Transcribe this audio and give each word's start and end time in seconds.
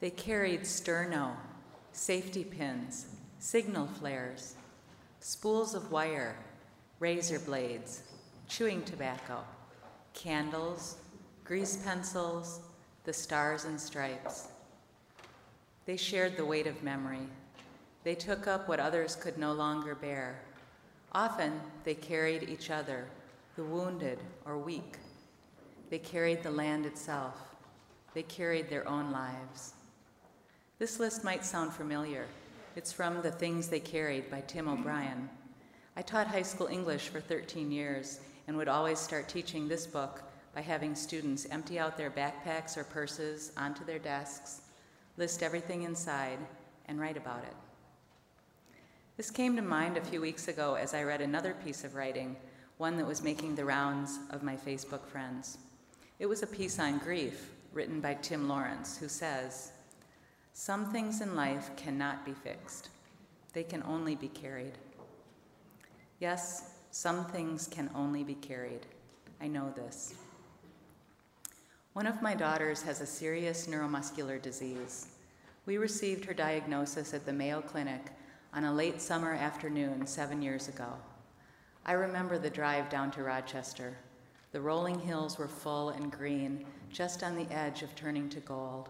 They 0.00 0.10
carried 0.10 0.60
sterno, 0.60 1.32
safety 1.90 2.44
pins, 2.44 3.06
signal 3.40 3.88
flares, 3.88 4.54
spools 5.18 5.74
of 5.74 5.90
wire, 5.90 6.36
razor 7.00 7.40
blades, 7.40 8.02
chewing 8.46 8.84
tobacco, 8.84 9.42
candles, 10.14 10.98
grease 11.44 11.78
pencils, 11.78 12.60
the 13.02 13.12
stars 13.12 13.64
and 13.64 13.80
stripes. 13.80 14.48
They 15.84 15.96
shared 15.96 16.36
the 16.36 16.44
weight 16.44 16.68
of 16.68 16.82
memory. 16.84 17.26
They 18.04 18.14
took 18.14 18.46
up 18.46 18.68
what 18.68 18.78
others 18.78 19.16
could 19.16 19.36
no 19.36 19.52
longer 19.52 19.96
bear. 19.96 20.42
Often 21.10 21.60
they 21.82 21.94
carried 21.94 22.48
each 22.48 22.70
other, 22.70 23.06
the 23.56 23.64
wounded 23.64 24.20
or 24.44 24.58
weak. 24.58 24.98
They 25.90 25.98
carried 25.98 26.44
the 26.44 26.50
land 26.52 26.86
itself. 26.86 27.34
They 28.14 28.22
carried 28.22 28.70
their 28.70 28.86
own 28.86 29.10
lives. 29.10 29.72
This 30.78 31.00
list 31.00 31.24
might 31.24 31.44
sound 31.44 31.72
familiar. 31.72 32.26
It's 32.76 32.92
from 32.92 33.20
The 33.20 33.32
Things 33.32 33.66
They 33.66 33.80
Carried 33.80 34.30
by 34.30 34.42
Tim 34.42 34.68
O'Brien. 34.68 35.28
I 35.96 36.02
taught 36.02 36.28
high 36.28 36.42
school 36.42 36.68
English 36.68 37.08
for 37.08 37.18
13 37.18 37.72
years 37.72 38.20
and 38.46 38.56
would 38.56 38.68
always 38.68 39.00
start 39.00 39.28
teaching 39.28 39.66
this 39.66 39.88
book 39.88 40.22
by 40.54 40.60
having 40.60 40.94
students 40.94 41.48
empty 41.50 41.80
out 41.80 41.96
their 41.96 42.12
backpacks 42.12 42.76
or 42.76 42.84
purses 42.84 43.50
onto 43.56 43.84
their 43.84 43.98
desks, 43.98 44.60
list 45.16 45.42
everything 45.42 45.82
inside, 45.82 46.38
and 46.86 47.00
write 47.00 47.16
about 47.16 47.42
it. 47.42 47.56
This 49.16 49.32
came 49.32 49.56
to 49.56 49.62
mind 49.62 49.96
a 49.96 50.04
few 50.04 50.20
weeks 50.20 50.46
ago 50.46 50.74
as 50.74 50.94
I 50.94 51.02
read 51.02 51.20
another 51.20 51.56
piece 51.64 51.82
of 51.82 51.96
writing, 51.96 52.36
one 52.76 52.96
that 52.98 53.06
was 53.06 53.20
making 53.20 53.56
the 53.56 53.64
rounds 53.64 54.20
of 54.30 54.44
my 54.44 54.54
Facebook 54.54 55.04
friends. 55.06 55.58
It 56.20 56.26
was 56.26 56.44
a 56.44 56.46
piece 56.46 56.78
on 56.78 56.98
grief 56.98 57.50
written 57.72 58.00
by 58.00 58.14
Tim 58.14 58.46
Lawrence, 58.46 58.96
who 58.96 59.08
says, 59.08 59.72
Some 60.60 60.90
things 60.90 61.20
in 61.20 61.36
life 61.36 61.70
cannot 61.76 62.24
be 62.24 62.32
fixed, 62.32 62.88
they 63.52 63.62
can 63.62 63.80
only 63.84 64.16
be 64.16 64.26
carried. 64.26 64.72
Yes, 66.18 66.72
some 66.90 67.26
things 67.26 67.68
can 67.70 67.88
only 67.94 68.24
be 68.24 68.34
carried. 68.34 68.80
I 69.40 69.46
know 69.46 69.72
this. 69.76 70.14
One 71.92 72.08
of 72.08 72.22
my 72.22 72.34
daughters 72.34 72.82
has 72.82 73.00
a 73.00 73.06
serious 73.06 73.68
neuromuscular 73.68 74.42
disease. 74.42 75.06
We 75.64 75.78
received 75.78 76.24
her 76.24 76.34
diagnosis 76.34 77.14
at 77.14 77.24
the 77.24 77.32
Mayo 77.32 77.60
Clinic 77.60 78.06
on 78.52 78.64
a 78.64 78.74
late 78.74 79.00
summer 79.00 79.34
afternoon 79.34 80.08
seven 80.08 80.42
years 80.42 80.66
ago. 80.66 80.92
I 81.86 81.92
remember 81.92 82.36
the 82.36 82.50
drive 82.50 82.90
down 82.90 83.12
to 83.12 83.22
Rochester. 83.22 83.96
The 84.50 84.60
rolling 84.60 84.98
hills 84.98 85.38
were 85.38 85.46
full 85.46 85.90
and 85.90 86.10
green, 86.10 86.64
just 86.92 87.22
on 87.22 87.36
the 87.36 87.46
edge 87.54 87.82
of 87.82 87.94
turning 87.94 88.28
to 88.30 88.40
gold. 88.40 88.88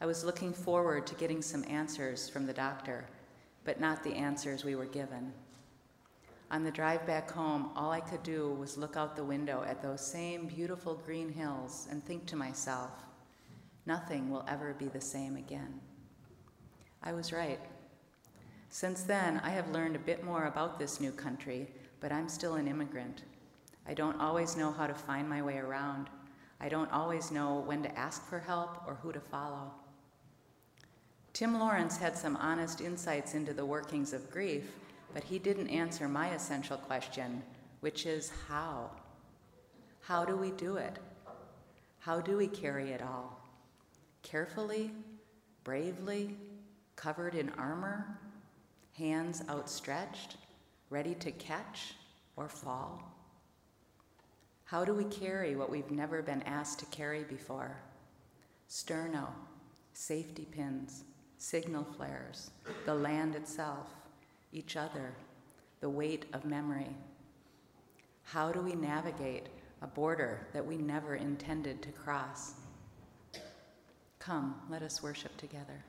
I 0.00 0.06
was 0.06 0.24
looking 0.24 0.52
forward 0.52 1.06
to 1.06 1.14
getting 1.14 1.40
some 1.40 1.64
answers 1.68 2.28
from 2.28 2.46
the 2.46 2.52
doctor, 2.52 3.06
but 3.64 3.80
not 3.80 4.04
the 4.04 4.14
answers 4.14 4.64
we 4.64 4.74
were 4.74 4.86
given. 4.86 5.32
On 6.50 6.62
the 6.62 6.70
drive 6.70 7.06
back 7.06 7.30
home, 7.30 7.70
all 7.74 7.90
I 7.90 8.00
could 8.00 8.22
do 8.22 8.50
was 8.60 8.76
look 8.76 8.96
out 8.96 9.16
the 9.16 9.24
window 9.24 9.64
at 9.66 9.82
those 9.82 10.00
same 10.00 10.46
beautiful 10.46 10.94
green 10.94 11.32
hills 11.32 11.88
and 11.90 12.04
think 12.04 12.26
to 12.26 12.36
myself, 12.36 12.92
nothing 13.86 14.30
will 14.30 14.44
ever 14.46 14.74
be 14.74 14.86
the 14.86 15.00
same 15.00 15.36
again. 15.36 15.80
I 17.02 17.12
was 17.12 17.32
right. 17.32 17.60
Since 18.68 19.02
then, 19.04 19.40
I 19.42 19.50
have 19.50 19.70
learned 19.70 19.96
a 19.96 20.00
bit 20.00 20.22
more 20.22 20.44
about 20.44 20.78
this 20.78 21.00
new 21.00 21.10
country, 21.10 21.68
but 22.00 22.12
I'm 22.12 22.28
still 22.28 22.54
an 22.54 22.68
immigrant. 22.68 23.22
I 23.88 23.94
don't 23.94 24.20
always 24.20 24.56
know 24.56 24.72
how 24.72 24.86
to 24.86 24.94
find 24.94 25.28
my 25.28 25.40
way 25.40 25.56
around. 25.56 26.10
I 26.60 26.68
don't 26.68 26.90
always 26.92 27.30
know 27.30 27.62
when 27.66 27.82
to 27.82 27.98
ask 27.98 28.24
for 28.26 28.40
help 28.40 28.82
or 28.86 28.94
who 29.02 29.12
to 29.12 29.20
follow. 29.20 29.72
Tim 31.32 31.58
Lawrence 31.58 31.98
had 31.98 32.16
some 32.16 32.36
honest 32.36 32.80
insights 32.80 33.34
into 33.34 33.52
the 33.52 33.66
workings 33.66 34.12
of 34.12 34.30
grief 34.30 34.64
but 35.16 35.24
he 35.24 35.38
didn't 35.38 35.68
answer 35.68 36.08
my 36.08 36.28
essential 36.34 36.76
question, 36.76 37.42
which 37.80 38.04
is 38.04 38.30
how? 38.48 38.90
How 40.02 40.26
do 40.26 40.36
we 40.36 40.50
do 40.50 40.76
it? 40.76 40.98
How 42.00 42.20
do 42.20 42.36
we 42.36 42.46
carry 42.46 42.90
it 42.90 43.00
all? 43.00 43.40
Carefully, 44.22 44.90
bravely, 45.64 46.36
covered 46.96 47.34
in 47.34 47.48
armor, 47.56 48.18
hands 48.92 49.42
outstretched, 49.48 50.36
ready 50.90 51.14
to 51.14 51.32
catch 51.32 51.94
or 52.36 52.46
fall? 52.46 53.00
How 54.66 54.84
do 54.84 54.92
we 54.92 55.04
carry 55.04 55.54
what 55.54 55.70
we've 55.70 55.92
never 55.92 56.22
been 56.22 56.42
asked 56.42 56.80
to 56.80 56.86
carry 56.86 57.22
before? 57.22 57.76
Sterno, 58.68 59.28
safety 59.92 60.44
pins, 60.44 61.04
signal 61.38 61.84
flares, 61.96 62.50
the 62.84 62.94
land 62.94 63.36
itself, 63.36 63.86
each 64.52 64.76
other, 64.76 65.14
the 65.80 65.88
weight 65.88 66.24
of 66.32 66.44
memory. 66.44 66.96
How 68.24 68.50
do 68.50 68.60
we 68.60 68.74
navigate 68.74 69.46
a 69.82 69.86
border 69.86 70.48
that 70.52 70.66
we 70.66 70.76
never 70.76 71.14
intended 71.14 71.80
to 71.82 71.92
cross? 71.92 72.54
Come, 74.18 74.56
let 74.68 74.82
us 74.82 75.00
worship 75.00 75.36
together. 75.36 75.84